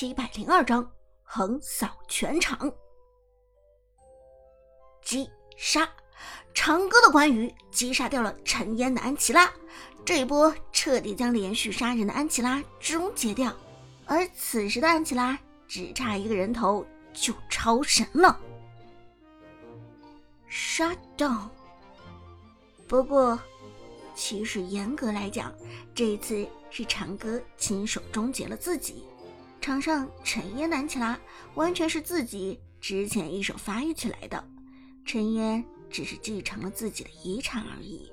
[0.00, 0.88] 七百零二章
[1.24, 2.72] 横扫全场。
[5.02, 5.92] 击杀
[6.54, 9.52] 长歌的关羽击杀掉了陈烟的安琪拉，
[10.04, 13.52] 这一波彻底将连续杀人的安琪拉终结掉。
[14.06, 15.36] 而此时的安琪拉
[15.66, 18.38] 只差一个人头就超神了。
[20.46, 21.50] 杀到。
[22.86, 23.36] 不过，
[24.14, 25.52] 其实严格来讲，
[25.92, 29.04] 这一次是长歌亲手终结了自己。
[29.68, 31.20] 场上陈烟难起来，
[31.54, 34.42] 完全是自己之前一手发育起来的。
[35.04, 38.10] 陈烟只是继承了自己的遗产而已。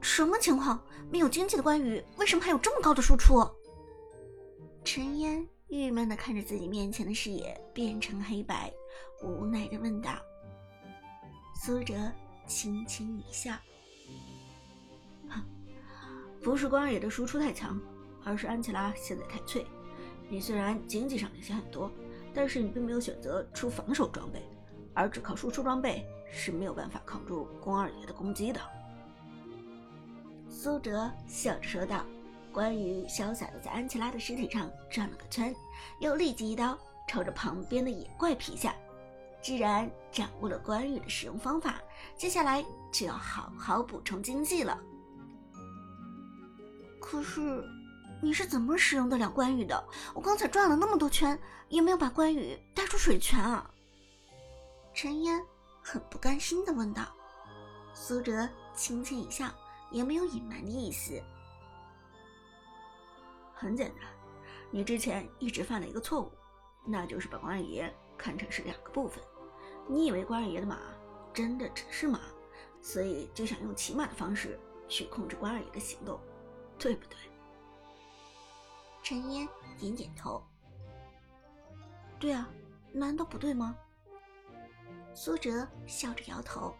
[0.00, 0.82] 什么情况？
[1.10, 3.46] 没有经济的关羽为什么还有这么高的输出？
[4.82, 8.72] 陈烟郁闷的看着自己面前的视野变成黑白，
[9.22, 10.12] 无奈的问道。
[11.62, 11.94] 苏哲
[12.46, 13.52] 轻轻一笑
[15.28, 15.44] ：“哼，
[16.42, 17.78] 不是关野的输出太强。”
[18.28, 19.66] 而是安琪拉现在太脆，
[20.28, 21.90] 你虽然经济上领先很多，
[22.34, 24.42] 但是你并没有选择出防守装备，
[24.92, 28.60] 而只靠输出装备是没有办法扛住宫二爷的攻击的。
[30.50, 32.04] 苏哲笑着说道。
[32.50, 35.54] 关羽潇洒的在安琪拉的尸体上转了个圈，
[36.00, 38.74] 又立即一刀朝着旁边的野怪劈下。
[39.40, 41.80] 既然掌握了关羽的使用方法，
[42.16, 44.76] 接下来就要好好补充经济了。
[47.00, 47.62] 可是。
[48.20, 49.82] 你是怎么使用得了关羽的？
[50.14, 51.38] 我刚才转了那么多圈，
[51.68, 53.70] 也没有把关羽带出水泉啊！
[54.92, 55.40] 陈烟
[55.82, 57.04] 很不甘心的问道。
[57.94, 59.48] 苏哲轻轻一笑，
[59.90, 61.22] 也没有隐瞒的意思。
[63.54, 64.08] 很简单，
[64.70, 66.32] 你之前一直犯了一个错误，
[66.84, 69.22] 那就是把关二爷看成是两个部分。
[69.88, 70.78] 你以为关二爷的马
[71.32, 72.20] 真的只是马，
[72.82, 76.20] 所以就想用骑马的方式去控制关二爷的行动，
[76.78, 77.16] 对不对？
[79.08, 80.42] 陈烟点点头。
[82.20, 82.46] 对啊，
[82.92, 83.74] 难道不对吗？
[85.14, 86.74] 苏哲笑着摇头。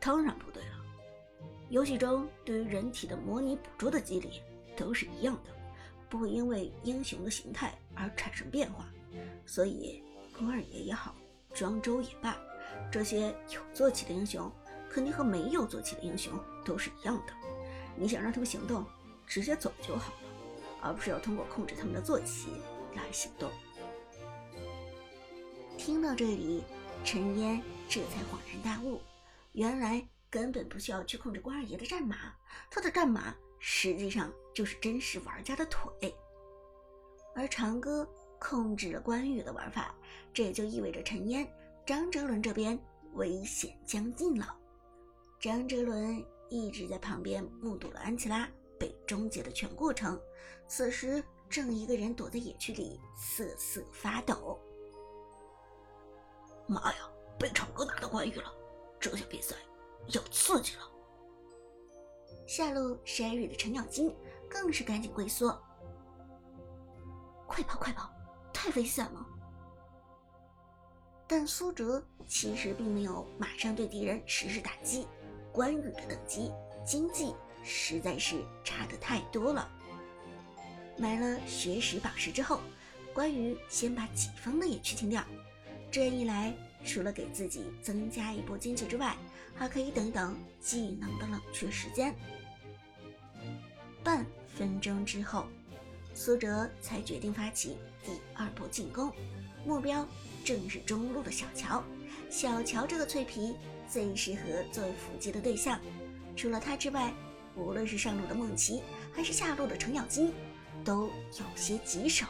[0.00, 0.84] 当然不对了。
[1.68, 4.42] 游戏中对于人体的模拟捕捉的机理
[4.76, 5.52] 都是一样的，
[6.10, 8.88] 不会因为英雄的形态而产生变化。
[9.46, 10.02] 所以
[10.36, 11.14] 宫二爷也好，
[11.54, 12.36] 庄周也罢，
[12.90, 14.50] 这些有坐骑的英雄，
[14.90, 17.32] 肯定和没有坐骑的英雄都是一样的。
[17.94, 18.84] 你想让他们行动，
[19.28, 20.18] 直接走就好了。
[20.84, 22.48] 而不是要通过控制他们的坐骑
[22.94, 23.50] 来行动。
[25.78, 26.62] 听到这里，
[27.02, 29.00] 陈烟这才恍然大悟，
[29.52, 32.34] 原来根本不需要去控制关二爷的战马，
[32.70, 36.14] 他的战马实际上就是真实玩家的腿。
[37.34, 38.08] 而长歌
[38.38, 39.94] 控制了关羽的玩法，
[40.32, 41.50] 这也就意味着陈烟、
[41.86, 42.78] 张哲伦这边
[43.14, 44.54] 危险将近了。
[45.40, 48.48] 张哲伦一直在旁边目睹了安琪拉。
[49.06, 50.20] 终结的全过程，
[50.66, 54.58] 此时正一个人躲在野区里瑟瑟发抖。
[56.66, 57.08] 妈呀，
[57.38, 58.52] 被长歌打到关羽了！
[58.98, 59.54] 这下比赛
[60.08, 60.82] 要刺激了。
[62.46, 64.14] 下路山雨的程咬金
[64.48, 65.58] 更是赶紧龟缩，
[67.46, 68.10] 快跑快跑，
[68.52, 69.26] 太危险了！
[71.26, 75.06] 但苏哲其实并没有马上对敌人实施打击，
[75.52, 76.52] 关羽的等级
[76.84, 77.34] 经济。
[77.64, 79.68] 实在是差的太多了。
[80.96, 82.60] 买了学识宝石之后，
[83.12, 85.24] 关羽先把己方的野区清掉。
[85.90, 86.54] 这样一来，
[86.84, 89.16] 除了给自己增加一波经济之外，
[89.56, 92.14] 还可以等一等技能的冷却时间。
[94.04, 95.46] 半分钟之后，
[96.14, 99.10] 苏哲才决定发起第二波进攻，
[99.64, 100.06] 目标
[100.44, 101.82] 正是中路的小乔。
[102.30, 103.56] 小乔这个脆皮
[103.88, 105.80] 最适合作为伏击的对象，
[106.36, 107.12] 除了他之外。
[107.56, 108.82] 无论是上路的梦琪，
[109.12, 110.32] 还是下路的程咬金，
[110.84, 112.26] 都有些棘手。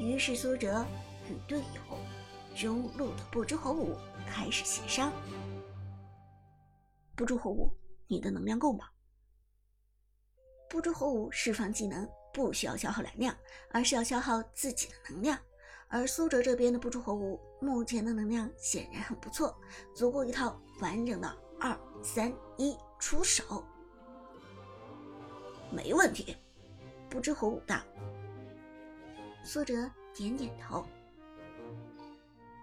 [0.00, 0.84] 于是苏哲
[1.28, 1.98] 与队友
[2.56, 5.12] 中路的不知火舞开始协商。
[7.16, 7.72] 不知火舞，
[8.06, 8.86] 你的能量够吗？
[10.68, 13.36] 不知火舞释放技能不需要消耗蓝量，
[13.70, 15.38] 而是要消耗自己的能量。
[15.88, 19.56] 而苏哲这边的不知火舞目前的能量显然很不错，
[19.94, 21.28] 足够一套完整的
[21.60, 22.76] 二三一。
[22.98, 23.64] 出手，
[25.70, 26.36] 没问题。
[27.10, 27.84] 不知火舞大。
[29.44, 30.84] 苏哲点点头，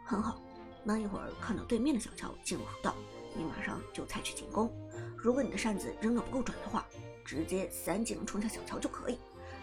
[0.06, 0.42] 很好。
[0.84, 2.96] 那一会儿看到对面的小乔进入河道，
[3.36, 4.70] 你马上就采取进攻。
[5.16, 6.86] 如果你的扇子扔的不够准的话，
[7.24, 9.20] 直接三技能冲向小乔就可以。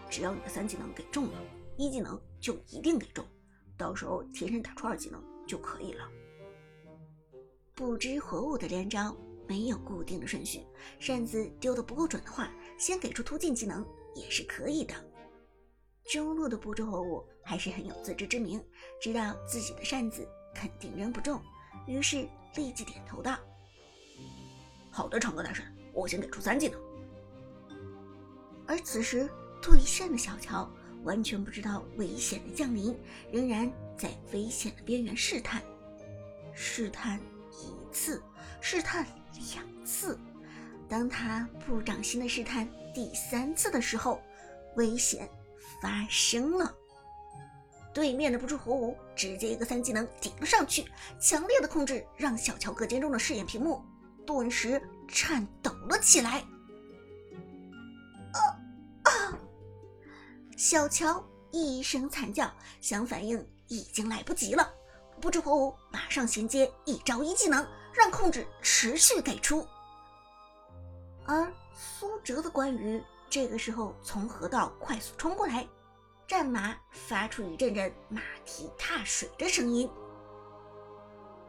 [0.08, 1.38] 只要你的三技能给中了，
[1.76, 3.26] 一技能就一定给中，
[3.76, 6.08] 到时候贴身打出二技能就可以了。
[7.74, 9.14] 不知火舞的连招。
[9.48, 10.64] 没有固定的顺序，
[11.00, 13.84] 扇子丢的不够准的话，先给出突进技能
[14.14, 14.94] 也是可以的。
[16.04, 18.62] 中路的不知火舞还是很有自知之明，
[19.00, 21.40] 知道自己的扇子肯定扔不中，
[21.86, 23.38] 于是立即点头道
[24.90, 26.80] ：“好的，长歌大神，我先给出三技能。”
[28.66, 29.28] 而此时
[29.62, 30.70] 对线的小乔
[31.04, 32.94] 完全不知道危险的降临，
[33.32, 35.62] 仍然在危险的边缘试探，
[36.54, 37.18] 试探
[37.58, 38.22] 一次。
[38.60, 39.06] 试探
[39.54, 40.18] 两次，
[40.88, 44.20] 当他不长心的试探第三次的时候，
[44.74, 45.30] 危险
[45.80, 46.74] 发生了。
[47.94, 50.84] 对面的不知火舞直接一个三技能顶了上去，
[51.20, 53.80] 强烈的控制让小乔隔间中的视野屏幕
[54.26, 56.40] 顿时颤抖了起来。
[58.32, 58.38] 啊
[59.04, 59.38] 啊！
[60.56, 64.68] 小乔一声惨叫，想反应已经来不及了。
[65.18, 67.66] 不知火舞马上衔接一招一技能。
[67.90, 69.66] 让控制持续给出，
[71.24, 75.66] 而苏哲的关羽这个时候从河道快速冲过来，
[76.24, 79.90] 战马发出一阵阵马蹄踏水的声音。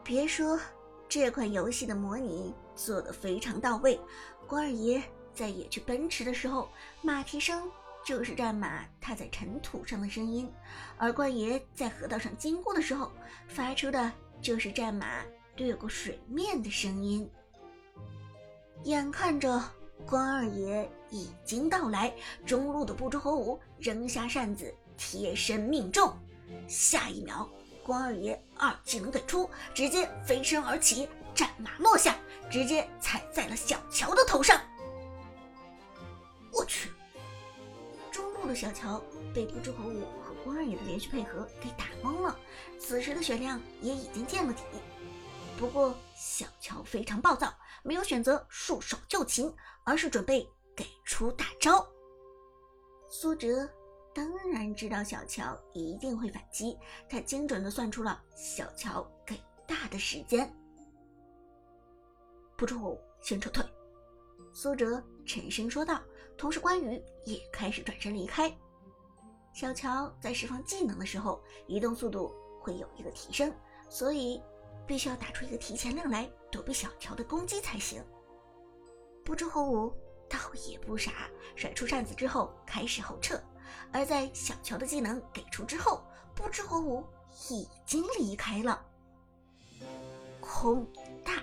[0.02, 0.58] 别说
[1.08, 4.00] 这款游戏的模拟做的非常到位，
[4.48, 5.00] 关二爷
[5.32, 6.68] 在野区奔驰的时候，
[7.00, 7.70] 马蹄声
[8.04, 10.52] 就是战马踏在尘土上的声音，
[10.96, 13.10] 而关爷在河道上经过的时候，
[13.48, 15.06] 发出的就是战马。
[15.56, 17.30] 掠过水面的声音。
[18.84, 19.62] 眼看着
[20.06, 22.10] 关二爷已经到来，
[22.46, 26.10] 中路的不知火舞扔下扇子，贴身命中。
[26.66, 27.46] 下一秒，
[27.82, 32.16] 关二爷二技能给出，直接飞身而起，战马落下，
[32.50, 34.58] 直接踩在了小乔的头上。
[36.52, 36.90] 我去！
[38.40, 38.98] 中路的小乔
[39.34, 42.38] 被不知火舞和关二爷的连续配合给打懵了，
[42.78, 44.62] 此时的血量也已经见了底。
[45.58, 47.52] 不过，小乔非常暴躁，
[47.82, 49.54] 没有选择束手就擒，
[49.84, 51.86] 而是准备给出大招。
[53.10, 53.68] 苏哲
[54.14, 56.78] 当然知道小乔一定会反击，
[57.10, 60.50] 他精准的算出了小乔给大的时间。
[62.56, 63.62] 不知火舞先撤退，
[64.54, 66.00] 苏哲沉声说道，
[66.40, 68.50] 同时关羽也开始转身离开。
[69.52, 73.52] 小乔在释放技能的时候，移动速度会有一个提升，
[73.90, 74.42] 所以。
[74.86, 78.02] 必须要打出一个提前量来躲避小乔的攻击才行。
[79.24, 79.94] 不知火舞
[80.28, 83.40] 倒也不傻，甩出扇子之后开始后撤。
[83.92, 86.02] 而在小乔的技能给出之后，
[86.34, 87.04] 不知火舞
[87.50, 88.84] 已经离开了。
[90.40, 90.84] 空
[91.24, 91.34] 大，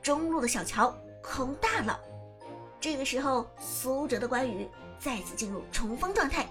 [0.00, 1.98] 中路的小乔空大了。
[2.86, 4.64] 这个时候，苏哲的关羽
[5.00, 6.48] 再次进入冲锋状态，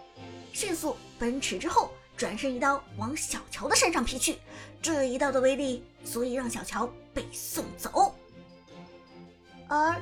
[0.51, 1.89] 迅速奔驰之后。
[2.17, 4.37] 转身一刀往小乔的身上劈去，
[4.81, 8.13] 这一刀的威力足以让小乔被送走。
[9.69, 9.95] 而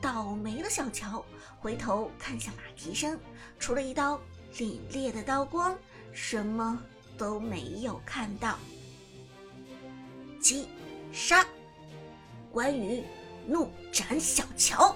[0.00, 1.24] 倒霉的小乔
[1.58, 3.18] 回头看向马蹄声，
[3.58, 4.20] 除了一刀
[4.54, 5.76] 凛冽的刀光，
[6.12, 6.80] 什么
[7.18, 8.56] 都没有看到。
[10.40, 10.68] 击
[11.12, 11.44] 杀！
[12.52, 13.02] 关羽
[13.48, 14.94] 怒斩小乔！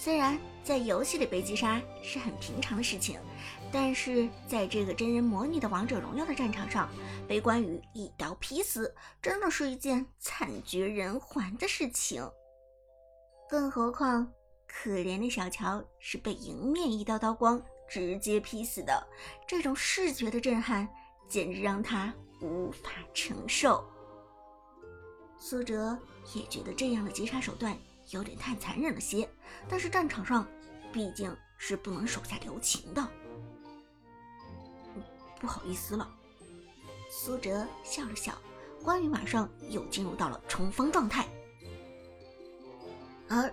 [0.00, 0.40] 虽然。
[0.62, 3.18] 在游戏里被击杀是很平常的事情，
[3.72, 6.88] 但是在这个真人模拟的王者荣耀的战场上，
[7.26, 12.22] 被关羽一刀劈死，真的是一件惨绝人寰的事情。
[13.48, 14.30] 更何况，
[14.68, 19.04] 可怜的小乔是被迎面一刀刀光直接劈死的，
[19.48, 20.86] 这种视觉的震撼
[21.26, 23.82] 简直让他无法承受。
[25.38, 25.98] 苏哲
[26.34, 27.76] 也觉得这样的击杀手段。
[28.12, 29.28] 有点太残忍了些，
[29.68, 30.46] 但是战场上
[30.92, 33.06] 毕竟是不能手下留情的。
[35.40, 36.08] 不好意思了，
[37.10, 38.32] 苏哲笑了笑。
[38.82, 41.28] 关羽马上又进入到了冲锋状态，
[43.28, 43.52] 而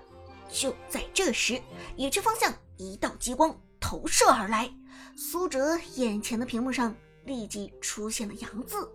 [0.49, 1.61] 就在这时，
[1.95, 4.73] 野区方向一道激光投射而来，
[5.17, 8.89] 苏哲眼前的屏幕上立即出现了“阳”字，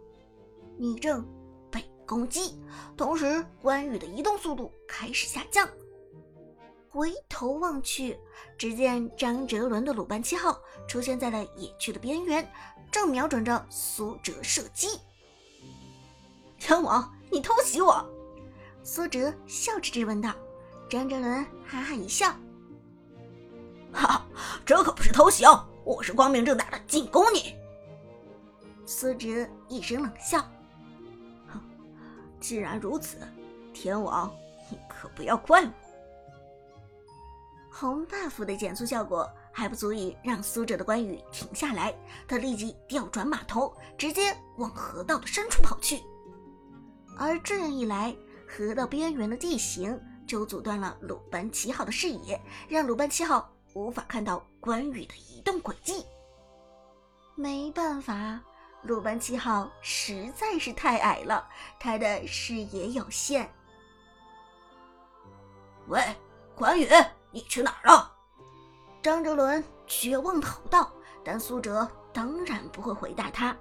[0.79, 1.23] 你正
[1.71, 1.83] 被。
[2.05, 2.61] 攻击，
[2.95, 5.67] 同时关羽的移动速度开始下降。
[6.93, 8.21] 回头望去，
[8.59, 12.47] 只见张哲伦的鲁班七号出现在了野区的边缘，
[12.91, 15.01] 正瞄准着苏哲射击。
[16.59, 18.07] 天王，你偷袭我！
[18.85, 20.35] 苏哲笑着质问道。
[20.91, 22.29] 张哲伦哈哈一笑
[23.91, 24.27] ：“哈哈，
[24.67, 27.55] 这可不是偷袭哦，我是光明正大的进攻你。”
[28.85, 30.47] 苏哲一声冷笑。
[31.49, 31.59] 哼
[32.39, 33.17] 既然如此，
[33.73, 34.31] 天王，
[34.71, 35.71] 你可不要怪我。
[37.83, 41.93] 红 buff 的减速效果还不足以让苏辙的关羽停下来，
[42.29, 46.01] 他立即调转马头，直接往河道的深处跑去。
[47.19, 48.15] 而这样一来，
[48.49, 56.07] 河道边缘的地形就阻断了鲁班七号的视野，让鲁班七号无法看到关羽的移动轨迹。
[57.35, 58.41] 没办法，
[58.83, 61.45] 鲁班七号实在是太矮了，
[61.81, 63.53] 他的视野有限。
[65.89, 66.01] 喂，
[66.55, 66.89] 关羽，
[67.33, 68.13] 你去哪儿了？
[69.03, 70.93] 张哲伦绝望的吼道，
[71.25, 73.57] 但苏哲当然不会回答他。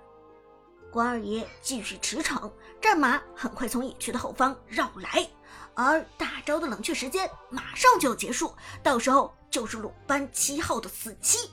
[0.91, 2.51] 关二爷继续驰骋，
[2.81, 5.27] 战马很快从野区的后方绕来，
[5.73, 11.49] 而大招的冷却时间马上就要结束，到时候就是鲁班七号的死期。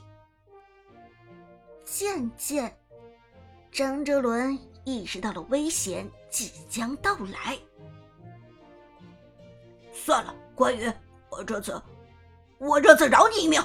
[1.85, 2.77] 渐渐，
[3.71, 7.57] 张哲伦意识到了危险即将到来。
[9.93, 10.91] 算了，关羽，
[11.29, 11.81] 我这次，
[12.59, 13.61] 我这次饶你一命。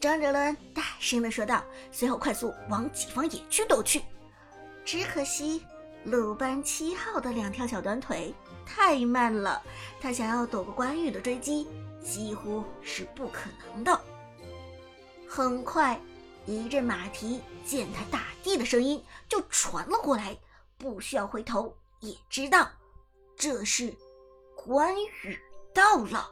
[0.00, 4.02] 张哲伦大声的说道，随后快速往己方野区躲去。
[4.84, 5.64] 只可惜
[6.04, 8.34] 鲁班七号的两条小短腿
[8.66, 9.62] 太慢了，
[10.00, 11.68] 他想要躲过关羽的追击
[12.02, 14.00] 几乎是不可能的。
[15.28, 16.00] 很快，
[16.46, 20.36] 一阵马蹄践踏大地的声音就传了过来，
[20.78, 22.68] 不需要回头也知道，
[23.36, 23.94] 这是
[24.56, 25.38] 关羽
[25.72, 26.28] 到了。